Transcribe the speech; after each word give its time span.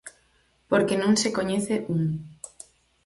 Porque 0.69 0.99
non 1.01 1.13
se 1.21 1.29
coñece 1.37 1.75
un. 1.95 2.03